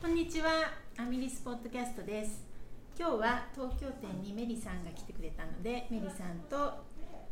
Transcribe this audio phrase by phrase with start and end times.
[0.00, 2.42] こんにちは、アミリスポッドキャストです。
[2.98, 6.72] 今日は東京店にメリさんが来てくれたので、メリさんと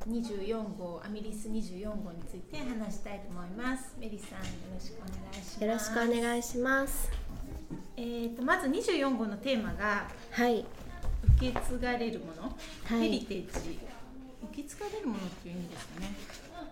[0.07, 3.97] 24号、アミリス24号について話したいと思います。
[3.99, 4.45] メリさん、よ
[4.75, 5.65] ろしくお願いします。
[5.65, 7.11] よろしくお願いします。
[7.97, 10.67] えーとまず24号のテーマがはい、
[11.39, 12.51] 受け継がれるもの、は
[12.97, 13.79] いヘリテージ。
[14.53, 16.13] 受け継がれるものっていう意味ですかね。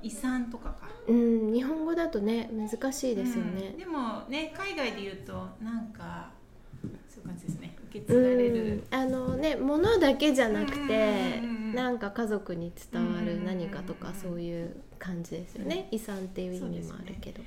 [0.03, 0.89] 遺産とかか。
[1.09, 1.76] うん、日本語
[2.07, 3.75] だとね難しいですようんね。
[3.79, 6.31] でもね、海外で言うとなんか
[7.09, 7.77] そういう感じですね。
[7.91, 15.89] 受けう継がれんる。、あのね物だけじゃなくてうんうんうんうんなんか家族に伝わる何かとかうんうんうんそういう感じですよね。
[15.91, 17.43] 遺産っていう意味もあるけど。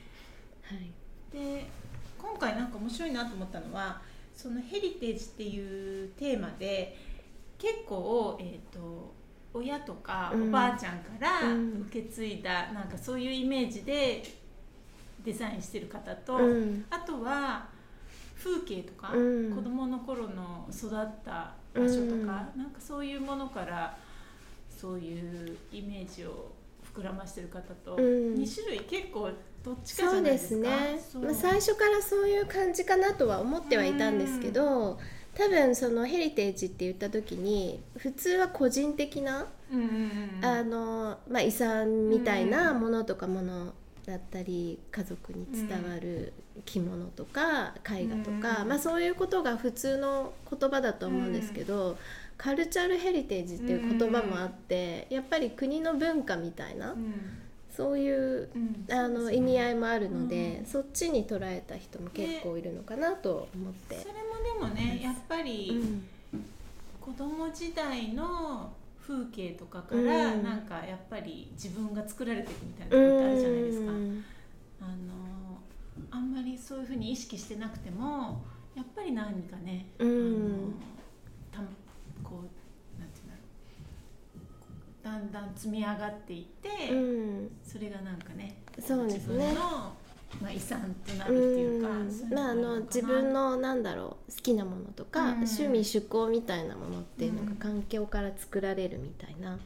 [0.63, 0.91] はい。
[1.31, 1.67] で
[2.17, 4.01] 今回なんか面白いなと思ったのは
[4.35, 6.97] そのヘリテージっていうテーマで
[7.57, 9.13] 結構、えー、と
[9.53, 14.23] 親とかうんおばあちゃんからうん受け継いだ、なんかそういうイメージで
[15.23, 16.85] デザインしてる方と、うん。
[16.89, 17.67] あとは
[18.37, 19.55] 風景とか、うん。
[19.55, 23.97] 子供の頃の育った場所とか、なんかそういうものから
[24.69, 26.51] そういうイメージを
[26.95, 28.03] 膨らましてる方と、うん。
[28.35, 29.29] 2種類結構
[29.63, 30.55] どっちかじゃないです。
[30.55, 30.69] ね。
[31.21, 34.99] まあ、最初からそういう感じかなとは思ってはいたんですけど
[35.35, 43.73] 多分そのヘリテージって言った時に普通は個人的なうんうんうんあのまあ、遺産みたいなものとかもの
[44.05, 46.33] だったり家族に伝わる
[46.65, 51.97] 着物とか絵画とか、うんまあ、そういうことが普通の言葉だと思うんですけど、
[52.37, 57.13] カルチャルヘリテージっていう言葉もあって、やっぱり国の文化みたいな、うん。
[57.75, 58.85] そういううん。
[58.89, 60.65] あの意味合いもあるので、うん。
[60.65, 63.99] そっちに捉えた人も結構いるのかなと思って。
[63.99, 66.07] それもでもねやっぱうりん。
[67.01, 68.71] 子供時代の
[69.09, 70.43] 風景とかからうん。
[70.43, 73.91] なんかやっぱり自分が作られていくみたいなことってあるじゃないですか。
[73.91, 74.25] うん。
[74.81, 74.93] あの
[76.11, 78.43] あんまりそういうふうに意識してなくても
[78.75, 80.73] やっぱり何かね、うん。
[81.53, 81.71] あのた
[82.23, 83.35] こうなんていうんだ
[85.15, 87.51] ろうだんだん積み上がっていって、うん。
[87.65, 89.37] それがなんかねそうですね。
[89.37, 89.93] 自分の、
[90.41, 95.29] まあ、遺産となるっていうか、うまああの自分のなんだろう好きなものとか、うん。
[95.33, 99.57] 趣味趣向みたいなものっていうのうんが環境から作られるみたいな、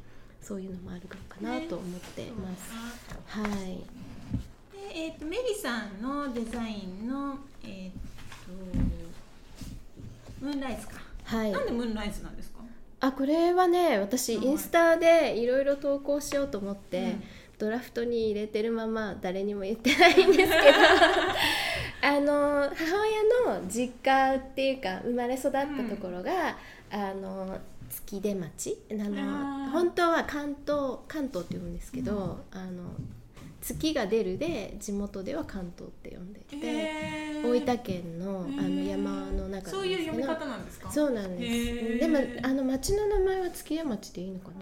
[0.41, 2.71] そういうのもあるのかなと思ってます。
[3.27, 3.83] はい。
[4.71, 7.99] で、えー、とメリさんのデザインの、えー、と
[10.41, 10.93] ムーンライズか、
[11.25, 11.51] はい。
[11.51, 12.59] なんでムーンライズなんですか？
[13.01, 17.23] あこれはね私はいインスタでいろいろ投稿しようと思って、うん
[17.63, 20.49] ドラフトに入れてるまま誰にも言ってないんですけど
[22.05, 23.01] あの母
[23.47, 26.57] 親の実家っていうか生まれ育ったところが、
[26.91, 27.57] あの
[27.89, 32.83] 月出町あの本当は関東関東って呼ぶんですけど、あの
[33.61, 37.47] 月が出るで地元では関東って呼んでいて、へー。
[37.47, 40.91] 大分県のあの山の中なんでそういう読み方なんですか？
[40.91, 41.93] そうなんでへー。
[41.93, 44.55] すでもあの町の名前は月屋町でいいのかな、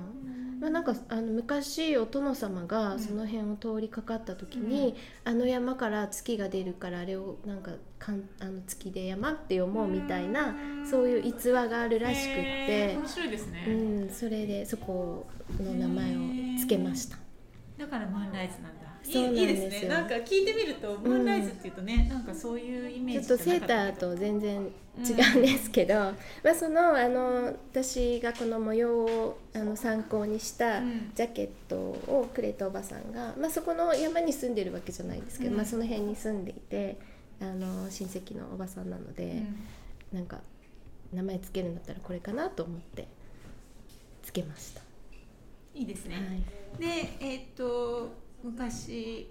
[0.62, 4.96] まあ、なんかあの昔お殿様がその辺を通りかかった時に、
[5.26, 10.56] あの山から月が出るからあれをなんかかんあの月で山って読もうみたいな
[10.88, 12.42] そういう逸話があるらしくって。
[12.42, 13.72] へー面白いですね、う
[14.06, 15.26] ん、それでそこ
[15.60, 16.20] の名前を
[16.60, 17.18] 付けました。
[17.80, 19.90] だからムーンライズなんだいいいいですね。
[19.90, 26.16] なんか聞いてみると、ムーンライズっていうとねなんかそういうイメージちょっとセーターと全然違うんですけど、ま
[26.52, 31.12] あ、そのあの私がこの模様をあの参考にしたうん。
[31.16, 35.58] ジャケットをくれたおばさんが、まあ、そこの山に住んでるわけじゃないんですけど、うん。
[35.58, 36.98] まあ、その辺に住んでいて
[37.42, 39.44] あの親戚のおばさんなので、
[40.12, 40.40] なんか
[41.14, 43.08] 名前つけるんだったらこれかなと思って
[44.22, 44.82] つけました。
[45.74, 46.82] いいですね、はい。
[46.82, 48.10] でえっ、と
[48.44, 49.30] 昔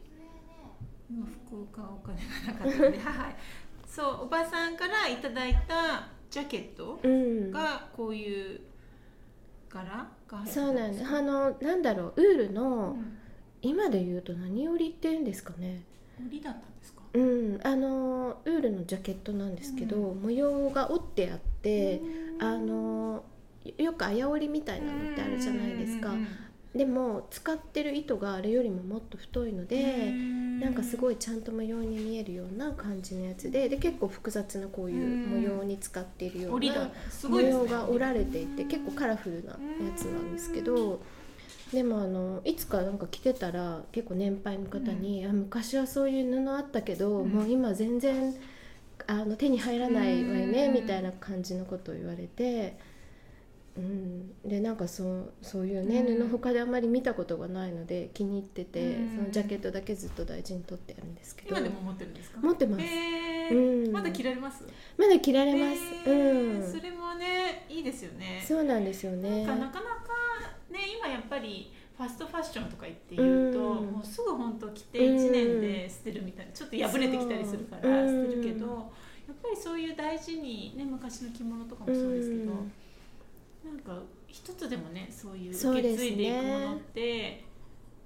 [1.11, 3.37] 今福岡はお金がなかったのではい
[3.87, 7.51] そうおばさんからいただいたジャケットうん。
[7.51, 8.61] がこういう
[9.69, 9.85] 柄
[10.29, 11.05] が入ってたそうなんです。
[11.05, 13.19] あのなんだろうウールの、うん。
[13.63, 15.83] 今で言うと何織りっていうんですかね。
[16.25, 17.03] 売りだったんですか？
[17.13, 22.01] うん、あのウールのジャケットなんですけど、う模様が折ってあって、
[22.39, 23.25] あの
[23.77, 26.29] よくあや織りみたいなのってあるじゃないですか、うんうんうん
[26.75, 30.13] でも使ってる糸があれよりももっと太いので、
[30.61, 36.91] なんかすごいちゃんと模様に見えるような感じのやつでで結構複雑なこういう模様に使っているような
[37.29, 39.59] 模様が織られていて結構カラフルなや
[39.97, 41.01] つなんですけど
[41.73, 47.31] でもあのいつかなんか着てたら結構年配の方に「あ昔はそういう布あったけど、うん。
[47.31, 48.35] もう今全然
[49.07, 50.75] あの手に入らないわよね」うん。
[50.75, 52.77] みたいな感じのことを言われて
[53.77, 56.29] うん、でなんかそうそういうね、うん。
[56.29, 59.17] 布他であんまり見たことがないので気に入ってて、うん。
[59.17, 61.57] そのジャケットだけずっと大事に取ってあるんですけど。
[61.57, 62.41] 今でも持ってるんですか？
[62.41, 62.83] 持ってます。
[62.83, 63.93] へーうん。
[63.93, 64.65] まだ着られます？
[64.99, 66.73] まだ着られます、へーうん。
[66.73, 68.45] それもねいいですよね。
[68.47, 69.47] そうなんですよね。
[69.47, 69.81] なんかなか
[70.71, 73.87] ね今やっぱりファストファッションとか言って言うと、うん。
[73.87, 78.67] もうすぐ本当着て1年で捨てるみたいなちょっと破れてきたりするから捨てるけど、
[79.29, 82.73] やっぱりそういう大事にね昔の着物とかもそうですけど、うん
[83.65, 87.45] なんか一つでもねそういう受け継いでいくものって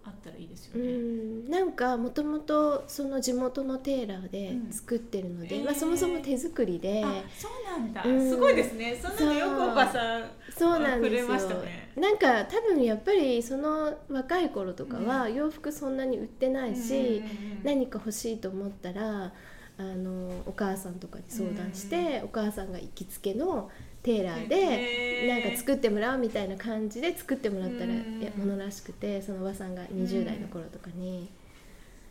[0.06, 0.84] あったらいいですようね。
[0.92, 8.28] ん、なんかもともとその地元のテーラーで作ってるので、うんまあ、そもそも手作りで、あそうなんだ、うん。
[8.28, 8.94] すごいですね。
[9.00, 10.24] そんなのよくおばさん
[10.54, 10.78] そう。
[10.78, 11.26] なんですよ。
[11.26, 11.90] くれましたね。
[11.96, 17.22] なんか多分やっぱりその若い頃とかは洋服そんなに売ってないし、
[17.62, 19.32] 何か欲しいと思ったら
[19.78, 23.70] あのお母さんとかに相談して、お母さんが行きつけの
[24.04, 27.92] テーラーでなんか作ってもらうみたいな感じで作ってもらったら
[28.36, 31.30] ものらしくてそのおばさんが20代の頃とかに、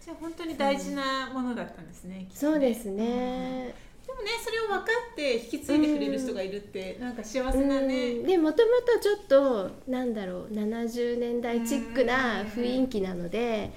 [0.03, 2.25] じゃあ本当に大事なものだったんですね。
[2.27, 2.97] きっとそうですうん。
[2.97, 3.73] ね、
[4.07, 8.25] でもねそれを分かって引き継いでくれる人がいるって、なんか幸せなね、うん。
[8.25, 13.71] でもともとちょっとなんだろう70年代チックな雰囲気なので、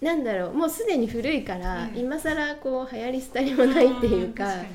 [0.00, 1.96] なんだろうもうすでに古いから、うん。
[1.96, 4.48] 今更こう流行り廃りもないっていうか,、ん。
[4.58, 4.66] 確か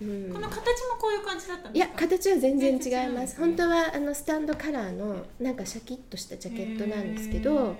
[0.00, 0.28] うん。
[0.28, 0.62] にこの形も
[1.00, 2.08] こういう感じだったんいやですか？
[2.08, 3.46] 形は全然違いまですすね。
[3.46, 7.76] 本当はあのスタンドカラーのなんかシャキッとしたジャケットなんですけど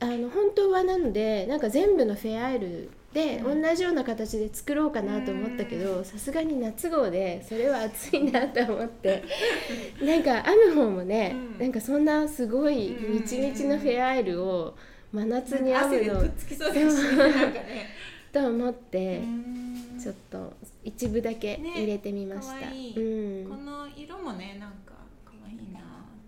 [0.00, 9.22] あの本当はなのでなんか全部のフェアアイルでうん同じような形で作ろうかなと思ったけどさすがに夏号でそれは暑いなと思って。
[10.02, 11.58] なんか編む方もね、うん。
[11.60, 14.74] なんかそんなすごいうんみちみちのフェアアイルを
[15.12, 17.86] 真夏に編汗むのでくっつきそうですしなんかね。
[18.32, 19.18] と思って。
[19.18, 19.63] うん
[20.04, 20.52] ちょっと
[20.84, 22.56] 一部だけ入れてみました。
[22.56, 22.90] ねかわい。
[22.90, 23.48] いうん。
[23.48, 24.92] この色もねなんか
[25.24, 25.86] 可愛いなと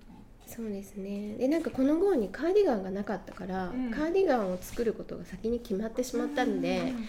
[0.08, 0.50] 思って。
[0.50, 1.36] そうですね。
[1.36, 3.90] でなんかこの号にカーディガンがなかったから、うん。
[3.90, 7.04] カーディガンを作ることが先に決まってしまったんで、うんうんうん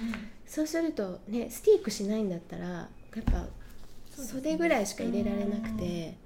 [0.46, 2.88] そうするとねスティークしないんだったらや
[3.20, 3.48] っぱ
[4.10, 6.18] 袖ぐらいしか入れられなくて。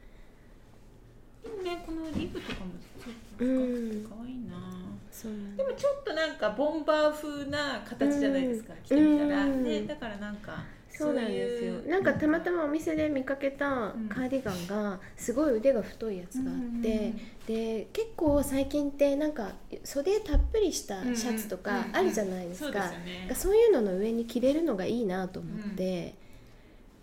[1.44, 2.72] でもねこのリブとかも
[3.04, 4.06] ちょっとうん。
[4.10, 4.81] 可愛いな
[5.30, 9.64] でもちょっとなんかボンバー風な形じゃないですか、着てみたら、うん。
[9.64, 11.74] ねだからなんかそうなんですよ。
[11.90, 17.14] なんかたまたまお店で見かけたカーディガンがすごい腕が太いやつがあって、
[17.48, 19.54] で結構最近ってなんか
[19.84, 22.92] 袖たっぷりしたシャツとかあるじゃないですか。
[23.34, 26.14] そういうのの上に着れるのがいいなと思って、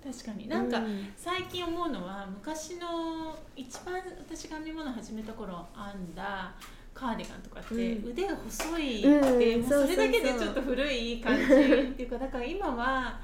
[0.04, 0.48] 確かに。
[0.48, 1.12] なんか、うん。
[1.16, 6.52] 最近思うのは昔の一番私が編み物始めた頃編んだ
[6.98, 8.10] カーディガンとかってうん。
[8.10, 11.42] 腕が細いうんって、もうそれだけでちょっと古い感じ。
[11.44, 13.20] っていうかだから今は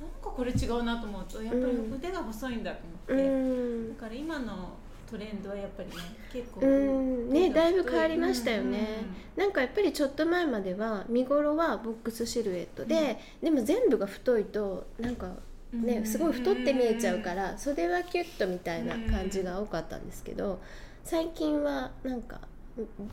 [0.00, 2.78] なんかこれ違うなと思うとやっぱり腕が細いんだと
[3.08, 3.88] う思って、ん。
[3.94, 4.70] だから今の
[5.10, 5.94] トレンドはやっぱりね
[6.32, 7.30] 結構うん。
[7.30, 9.04] ねだいぶ変わりましたよね。
[9.36, 15.28] うんなんかやっぱりちょっと前までは見頃はボックスシルエットで、でも全部が太いとなんか
[15.72, 20.60] ね、うんすごい太って見えちゃうから袖はキュッとみたいな感じが多かったんですけど
[21.04, 22.40] 最近はなんか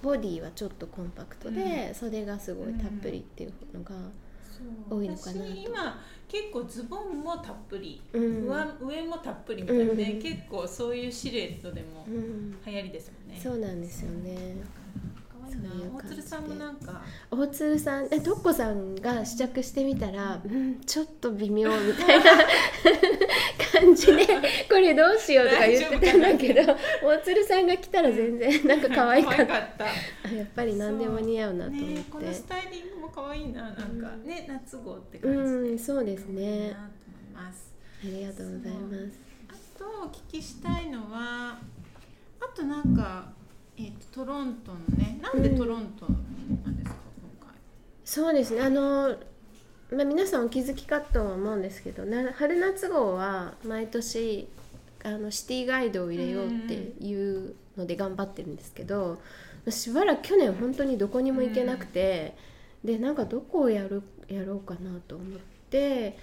[0.01, 3.95] ボディはちょっとコンパクトで、袖がすごいたっぷりっていうのが、
[4.89, 5.39] 多いのかなと。
[5.39, 8.47] 私今結構ズボンもたっぷり、うん。
[8.47, 10.21] 上上もたっぷりみたいなで、うん。
[10.21, 14.55] 結構そういうシルエットでもうん、流行りですもんね、そうなんですよね
[15.49, 16.15] そういう感じ。
[16.15, 17.01] で大鶴さんもなんか。
[17.31, 22.25] 大鶴さんえとっこさんが試着してみたら、うん、ちょっと微妙みたいな
[23.81, 24.25] 感じで
[24.69, 29.45] これどうしようとか言ってたんだけど大鶴さんが来たら全然なんか可愛かった。
[29.45, 31.93] やっぱり何でも似合うなと思って。
[31.93, 33.61] ね、このスタイリングも可愛いな。
[33.63, 36.75] なんかね、夏号ってう感じで、んそうですね。
[37.35, 37.51] あ
[38.03, 39.19] りがとうございます。
[39.49, 41.59] あとお聞きしたいのは
[42.39, 43.31] あとなんか、
[43.77, 46.11] えー、とトロントのねなんでトロントな
[46.71, 46.95] んですか、
[47.39, 47.55] 今回？
[48.03, 49.15] そうですねあの、
[49.91, 54.47] まあ、皆さんお気づきかとは思うんですけどな春夏号は毎年
[55.03, 59.21] あのシティガイドを入れようっていうので頑張ってるんですけど、
[59.69, 62.35] しばらく去年本当にどこにも行けなくて、
[62.83, 66.17] でなんかどこをやるやろうかなと思って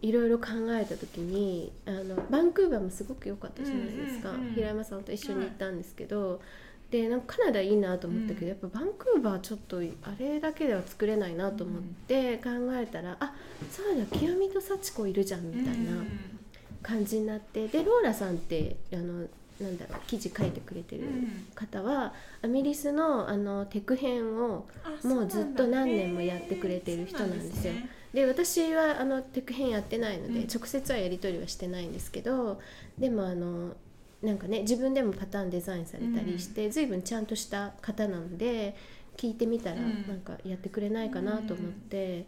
[0.00, 4.54] いろいろ考えた時にあのバンクーバーもすごく良かったじゃないですか、うんうんうん。
[4.54, 6.40] 平山さんと一緒に行ったんですけど、
[6.90, 8.48] でなんかカナダいいなと思ったけど、うん。
[8.48, 9.80] やっぱバンクーバーちょっとあ
[10.18, 13.34] れだけでは作れないなと思って考えたら、あ
[13.70, 16.02] そうだ清美と幸子いるじゃんみたいな
[16.82, 19.26] 感じになってでローラさんってあの
[19.60, 21.02] なんだろう記事書いてくれてる
[21.54, 24.66] 方は、アメリスのあのテク編を
[25.02, 27.74] もうずっと何年もやってくれてる人なんですよ。
[28.14, 30.46] で私はあのテク編やってないので、うん。
[30.46, 32.58] 直接はやり取りはしてないんですけど
[32.96, 33.74] でもあの
[34.22, 38.76] なんかね自分でもパターンデザインされたりして、随分ちゃんとした方なので
[39.16, 40.06] 聞いてみたらうん。
[40.08, 42.24] なんかやってくれないかなと思って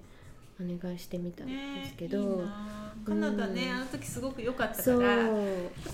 [0.60, 1.52] お願いしてみたんで
[1.86, 2.94] すけど、ねいいな。
[3.04, 4.96] カナダね、うんあの時すごく良かったから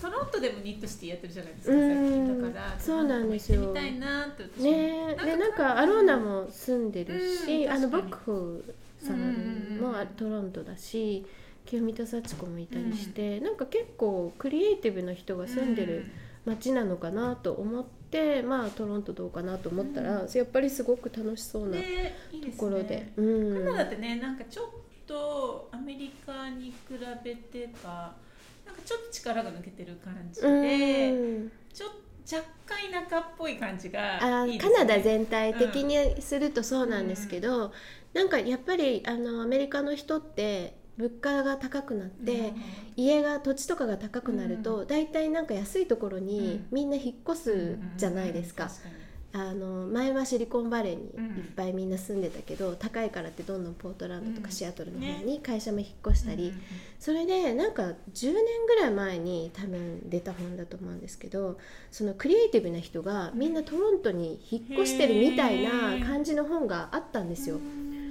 [0.01, 2.43] トロントでもニットシティやってるじゃないですかうん。
[2.43, 2.79] だから。
[2.79, 3.61] そうなんですよ。
[3.61, 11.25] みたいなって私もねでなんかアローナも住んでるし、うんあのボックさんもトロントだし
[11.67, 16.07] 清見と幸子もいたりして、なんか結構クリエイティブな人が住んでる
[16.45, 20.31] 街なのかなと思って、まあトロントどうかなと思ったら、うん。
[20.33, 21.83] やっぱりすごく楽しそうなと
[22.57, 23.13] ころで。
[23.17, 23.65] うん。
[23.65, 24.67] カナダってねなんかちょっ
[25.07, 26.75] とアメリカに比
[27.25, 28.15] べてか
[28.65, 31.53] なんかちょっと力が抜けてる感じで、うん。
[31.75, 31.87] ちょ
[32.33, 34.75] 若干田舎っぽい感じがあいいですね。
[34.75, 37.73] カナダ全体的にするとそうなんですけど、
[38.15, 42.55] なんかやっぱりあのアメリカの人って物価が高くなって、
[42.97, 48.71] 家が土地とかが高くなると、大体なんか安いところにみんな引っ越すじゃないですか,、
[49.33, 51.25] あの前はシリコンバレーにうん。
[51.25, 54.53] いっぱいみんな住んでたけど、高いからってどんどんポートランドとかうん。
[54.53, 56.61] シアトルのね方に会社も引っ越したり、うんうんうん。
[56.99, 57.83] それでなんか
[58.15, 58.35] 10年
[58.67, 61.59] ぐらい前に多分出た本だと思うんですけど
[61.91, 67.59] そのクリエイティブな人がみんなトロントに引っ越してるみたいな感じの本があったんですよ。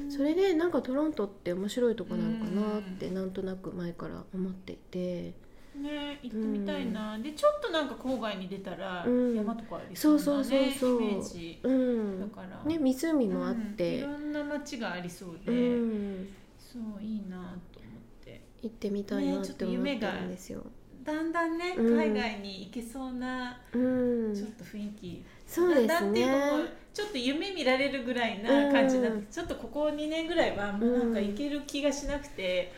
[0.09, 5.33] それでなんかトロントって面白いとこなのかなってなんとなく前から思っていて。
[5.75, 9.35] ね行ってみたいな、でちょっとなんか郊外に出たらうん。
[9.35, 11.01] 山とかありそうそうそうなそうそう。
[11.01, 11.59] ねイメージ。
[11.63, 12.19] うん。
[12.21, 13.61] だから、ね湖もあっうん。
[13.61, 17.37] いてろ、んな街がありそうで、うん、そういいな
[17.73, 17.91] と思っ
[18.23, 18.41] て。
[18.61, 20.63] 行ってみたいなって思って夢がるんですよ。
[21.03, 21.97] だんだんね、うん。
[21.97, 24.33] 海外に行けそうなうん。
[24.33, 26.85] ちょっと雰囲気、そうですだんだんって。
[26.95, 32.71] ちょっと夢見られるぐらいな感じになって、うんちょっとここ2年ぐらいはもうなんか行ける気がしなくて、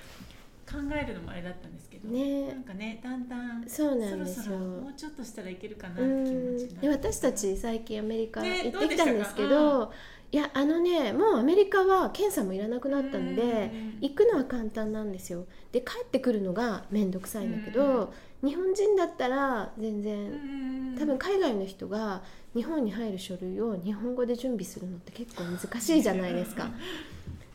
[0.67, 4.43] 考えるのもあれだったんですけど、ねなんかねだんだんそうなんですよ。
[4.43, 9.91] そろそろもうちょっとしたらいけるかなってう気持ちで私たち最近アメリカね行ってきたんですけど,、どう
[10.29, 13.97] いやあのねもうアメリカは検査もいらなくなったので、うん。
[14.01, 15.45] 行くのは簡単なんですよ。
[15.71, 22.23] で帰ってくるのが面倒くさいんだけど、日本人だったら全然、うん多分海外の人が
[22.55, 26.69] 日本に入る書類を日本語で準備するのって結構難しいじゃないですか。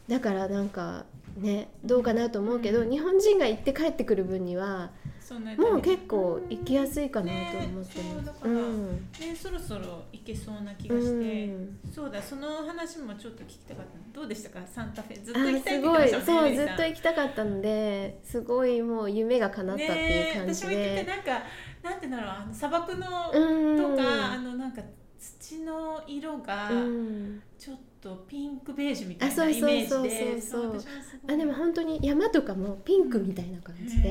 [0.09, 1.05] だからなんか
[1.37, 2.91] ねどうかなと思うけど、うん。
[2.91, 4.91] 日本人が行って帰ってくる分には
[5.33, 8.41] そんなもう結構行きやすいかなと思ってます。
[8.41, 8.97] からうん。
[9.21, 11.79] ねそろそろ行けそうな気うがして、ん。
[11.93, 13.93] そうだその話もちょっと聞きたかった。
[14.21, 14.61] どうでしたか？
[14.67, 15.99] サンタフェずっあと行きたいってすごい。
[15.99, 21.43] 言ってましたそうずっと行きたかったのですごいもう夢が叶ったっていう感じねえ私も行っててで、なんか
[21.83, 23.97] なんてだろうあの砂漠のうん。
[23.97, 24.83] とか、あのなんか
[25.19, 27.43] 土の色がうん。
[27.59, 30.61] ちょっとピンクベージュみたいなイメージそうでそう。
[30.63, 31.35] そう私もすごい。
[31.35, 34.09] あでも本当に山とかもピンクみたいな感じで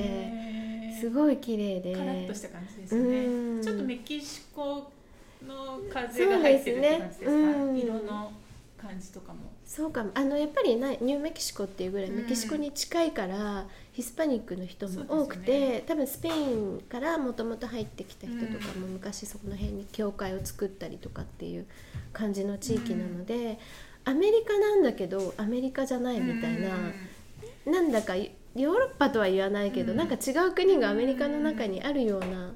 [1.02, 1.96] すごい綺麗で。
[1.96, 3.62] カラッとした感じですよね、うん。
[3.64, 4.92] ちょっとメキシコ
[5.46, 7.32] の風が入ってるって感じですか？
[7.32, 7.78] ねうん。
[7.78, 8.32] 色の
[8.80, 9.40] 感じとかも。
[9.66, 10.12] そうかも。
[10.14, 12.18] あのやっぱりなニューメキシコっていうぐらいうん。
[12.18, 15.84] メキシコに近いから、ヒスパニックの人も多くて、よね。
[15.88, 21.66] 多分スペインからもともと入ってきた人とかも昔そこの辺に教会を作ったりとかっていう
[22.14, 23.60] 感じの地域なので、
[24.04, 26.70] アメリカなんだけどアメリカじゃないみたいな、
[27.66, 28.16] なんだか
[28.56, 29.98] ヨーロッパとは言わないけど、うん。
[29.98, 32.54] なんか違う国がアメリカの中にあるような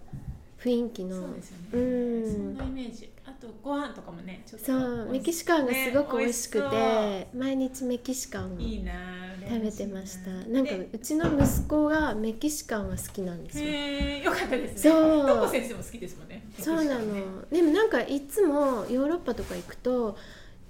[0.60, 2.32] 雰囲気の、そうですよね、うん。
[2.32, 3.12] そんなイメージ。
[3.26, 10.30] あとご飯とかもねちょっとそうメキシカンがすごく美味しくて、ね毎日メキシカンを食べてました。
[10.48, 13.66] なんかでうちの息子がメキシカンは好きなんですよ。
[13.66, 14.92] へえよかったですね。
[14.92, 15.28] そう。
[15.28, 16.46] トコ先生も好きですもんね。
[16.60, 17.48] そうなの。
[17.52, 20.18] でもなんかいつもヨーロッパとか行くと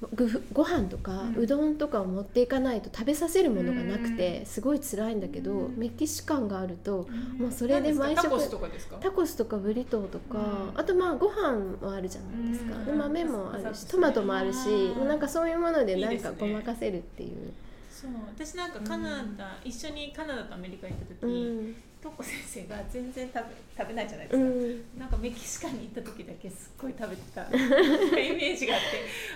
[0.01, 1.35] ごご飯とかうん。
[1.37, 5.77] うどんとかを持っていかないと食べさせるものがなくてすごい辛いんだけどうん。
[5.77, 7.41] メキシカンがあるとうん。
[7.41, 8.97] もうそれで毎食タコスとかですか？
[8.97, 10.79] タコスとかブリトーとかうん。
[10.79, 12.75] あとまあご飯はあるじゃないですか。
[12.75, 12.85] うん。
[12.85, 14.97] で豆もあるしトマトもあるしうん。
[14.97, 17.53] もうなんかそういうものでないんかごまかせるっていう。
[17.89, 18.11] そう。
[18.37, 21.75] 私なんかカナダ、一緒にカナダとアメリカ行ったう時、ん
[22.05, 23.41] トコ先生が全然食べ
[23.75, 24.99] 食べないじゃないでうすか、ん。
[24.99, 27.41] なんかメキシカンに行った時だけすっごい食べてた。
[27.49, 28.87] イメージがあって。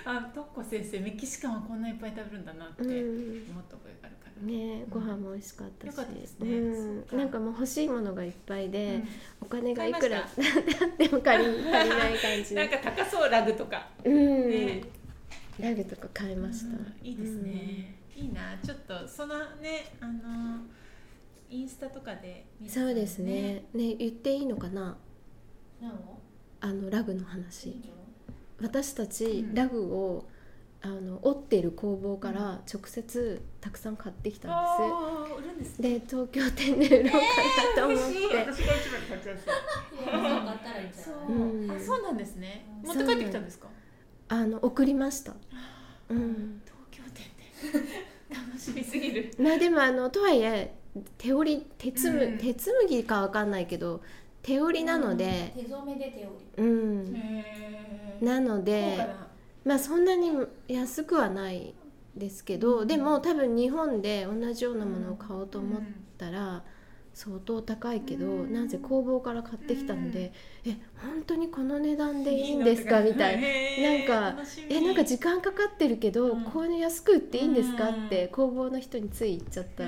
[0.04, 6.48] あトッコ先生メキシカンはこんないっぱい食べるんだなってう思んった覚えがあるから、ねご飯も美味しかったし、よかったですね。
[6.48, 7.18] うん。
[7.18, 9.02] なんかもう欲しいものがいっぱいで、
[9.40, 10.28] お金がいくらあ
[10.78, 12.54] 買っても借り足りない感じ。
[12.56, 14.82] なんか高そうラグとか、うん、ね。
[15.58, 16.94] ラグとか買いました、うん。
[17.02, 18.56] いいですね、いいな。
[18.64, 20.60] ちょっとそのねあの
[21.50, 23.64] インスタとかでうん見てたそうですね。
[23.74, 24.96] ね言っていいのかな？
[26.60, 27.80] あのラグの話。
[28.60, 29.54] 私たち、うん。
[29.54, 30.28] ラグを
[30.82, 35.74] あの織ってる工房から直接たくさん買ってきたんです。
[35.74, 35.82] す。
[35.82, 37.18] で東京店で売ろうか
[37.82, 38.36] なと思って、えー嬉しい。
[38.36, 39.46] 私が一番に買っちゃうしい
[40.06, 41.14] やそう
[41.76, 42.66] あそうなんですね。
[42.84, 43.68] 持って帰ってきたんですか？
[44.28, 45.34] あの送りました。
[46.08, 46.62] うん。
[46.64, 47.24] 東京店
[47.82, 47.88] で。
[48.34, 49.34] 楽しみすぎる。
[49.38, 50.74] まあでもあのとはいえ
[51.18, 52.38] 手織り手つむ、うん。
[52.38, 54.00] 手紡ぎかわかんないけど
[54.42, 57.04] 手織りなので、手染めで手織うん、
[58.20, 59.06] なの高で
[59.64, 60.30] まあそんなに
[60.68, 61.74] 安くはない
[62.16, 62.88] ですけど、うん。
[62.88, 65.82] でも多分日本で同じようなものを買おうと思っ
[66.16, 66.64] たら
[67.12, 68.52] 相当高いけど、うん。
[68.52, 70.32] なぜ工房から買ってきたので、
[70.64, 73.00] え本当にこの値段でいいんのですか？
[73.02, 73.36] みたい。
[74.08, 74.22] な。
[74.22, 76.44] なんかえなんか時間かかってるけど、うん。
[76.44, 77.90] こういうの安く売っていいんですか？
[77.90, 78.06] うん。
[78.06, 79.84] って工房の人につい言っちゃった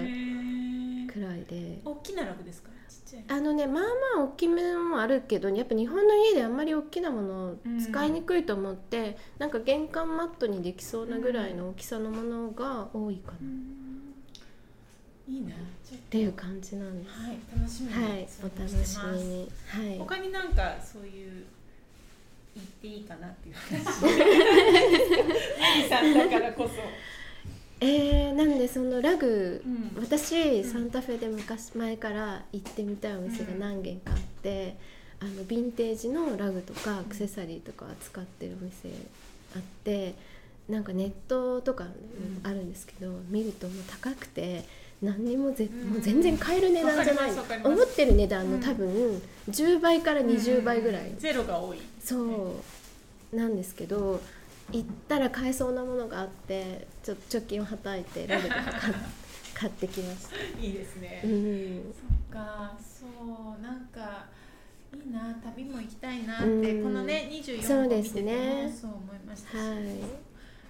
[1.12, 1.80] くらいで。
[1.84, 2.70] 大きなラグですか？
[2.88, 3.24] ちっちゃい。
[3.28, 3.82] あのねまあ
[4.16, 13.40] まあ大きめのもあるけどやっぱ日本の家であんまり大きなものを使いにくいと思って、なんか玄関マットにできそうなぐらいの大きさのものが多いかな、っ
[15.28, 15.58] いいなっ
[15.90, 17.14] とていう感じなんです。
[17.18, 18.98] はい楽しみにはい、想お像してます。
[19.06, 19.50] 楽しみに。
[19.68, 19.98] はい。
[19.98, 21.44] 他になんかそういう
[22.54, 23.84] 言っていいかなっていう話。
[25.88, 26.74] さんだからこそ、
[27.82, 30.02] えー、なんでそのラグ、うん。
[30.02, 34.76] 私サンタフェで昔前から行ってみたいお店が何軒かあって、
[35.20, 38.88] あのヴィンテージのラグとかアクセサリーとか扱ってるお店
[39.56, 40.14] あって
[40.68, 41.90] なんかネットとかも
[42.44, 44.64] あるんですけど、見るともう高くて
[45.02, 45.90] 何にもぜ、うん。
[45.90, 47.32] もう全然買える値段じゃない。
[47.64, 48.62] 思ってる値段のうん。
[48.62, 51.78] 多分10倍から20倍ぐらい、ゼロが多い。
[52.00, 52.16] そ
[53.32, 53.36] う。
[53.36, 54.20] なんですけど
[54.72, 58.94] 行ったら買えそうなものがあってちょ貯金をはたいてラグとか買っ
[59.54, 60.36] 買ってきました。
[60.60, 61.94] いいですね、うん。
[61.94, 62.72] そっか。
[62.80, 64.26] そうなんか
[64.92, 66.82] いいな旅も行きたいなって、うん。
[66.84, 69.50] このね24そうで個見ててすねもそう思いました。
[69.50, 69.78] し、はい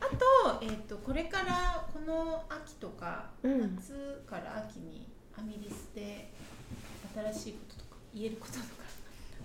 [0.00, 3.76] あと,、えー、とこれからこの秋とか、うん。
[3.76, 5.06] 夏から秋に
[5.38, 6.32] アミリスで
[7.32, 8.64] 新しいこととか言えることとか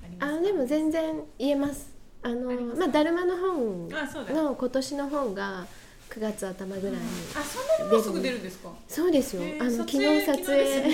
[0.03, 0.37] ありますか？
[0.39, 1.95] あでも全然言えます。
[2.23, 5.65] あのまあだるまの本の今年の本が
[6.09, 6.99] 9月頭ぐらいに、
[7.35, 8.69] あそんなにすぐ出るんですか？
[8.87, 10.81] そうですよ、えーあの昨日撮影。
[10.81, 10.91] ね。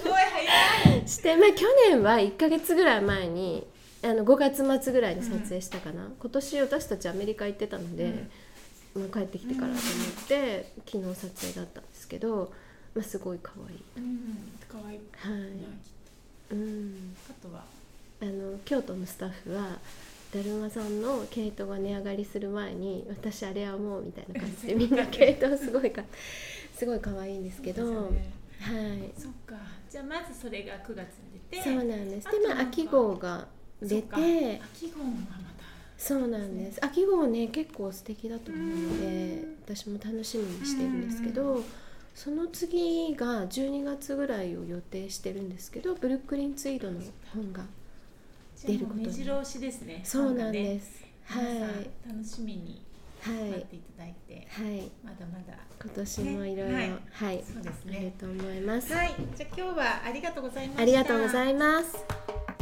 [0.00, 1.02] すごい早い。
[1.08, 3.66] して、まあ、去年は1か月ぐらい前に
[4.02, 8.24] あの5月末ぐらいに撮影したかな、今年私たちアメリカ行ってたので、
[8.94, 9.78] まあ、帰ってきてからと思っ
[10.26, 12.52] て、昨日撮影だったんですけど、
[12.94, 13.78] まあ、すごい可愛い。
[13.98, 14.48] うん。
[14.68, 15.00] 可愛い。
[15.18, 15.46] はい、な
[16.52, 17.64] うん、あとは？
[18.22, 19.78] あの京都のスタッフは
[20.32, 26.02] だるまさんの毛糸が値上がりする前に私あれはもうみたいな感じで みんな毛糸すごいか
[26.74, 28.32] すごい可愛いんですけど、ね。
[28.60, 29.12] はい。
[29.18, 29.56] そっか。
[29.88, 32.30] じゃあまずそれが9月に出てそうなんです。
[32.30, 33.48] でまあ秋号が
[33.80, 35.64] 出て秋号もまた。
[35.96, 36.84] そうなんです。
[36.84, 41.62] 秋号ね結構素敵だと思うので私も楽しみにしてるんですけど
[42.14, 47.00] その次が12月ぐらいを予定してるんですけどブルックリンツイードの
[47.32, 47.62] 本が
[48.64, 50.00] 出ること目白押しですね。
[50.04, 50.98] そうなんです。
[50.98, 52.08] すはい。
[52.08, 52.82] 楽しみに
[53.20, 53.50] はい。
[53.50, 54.90] 待っていただいて、はい。
[55.04, 55.58] まだまだ。
[55.82, 56.96] 今年もいろいろね。
[57.12, 57.44] はい。
[57.44, 58.92] そうですあるねと思います。
[58.92, 59.14] はい。
[59.36, 60.82] じゃあ今日はありがとうございました。
[60.82, 62.55] ありがとうございます。